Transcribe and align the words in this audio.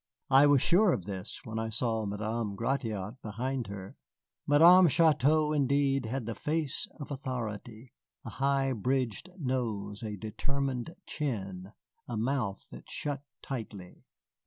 I 0.31 0.47
was 0.47 0.63
sure 0.63 0.93
of 0.93 1.05
this 1.05 1.41
when 1.43 1.59
I 1.59 1.69
saw 1.69 2.07
Madame 2.07 2.55
Gratiot 2.55 3.17
behind 3.21 3.67
her. 3.67 3.97
Madame 4.47 4.87
Chouteau 4.87 5.53
indeed 5.53 6.07
had 6.07 6.25
the 6.25 6.33
face 6.33 6.87
of 6.99 7.11
authority, 7.11 7.93
a 8.25 8.31
high 8.31 8.73
bridged 8.73 9.29
nose, 9.37 10.01
a 10.01 10.15
determined 10.17 10.95
chin, 11.05 11.73
a 12.07 12.17
mouth 12.17 12.65
that 12.71 12.89
shut 12.89 13.21
tightly. 13.43 14.03